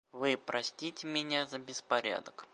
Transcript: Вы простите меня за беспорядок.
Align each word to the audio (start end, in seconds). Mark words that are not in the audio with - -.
Вы 0.13 0.35
простите 0.35 1.05
меня 1.05 1.45
за 1.45 1.59
беспорядок. 1.59 2.47